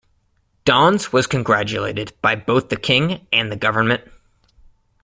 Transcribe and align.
Dons 0.65 1.13
was 1.13 1.27
congratulated 1.27 2.11
by 2.23 2.33
both 2.33 2.69
the 2.69 2.75
King 2.75 3.27
and 3.31 3.51
the 3.51 3.55
government. 3.55 4.01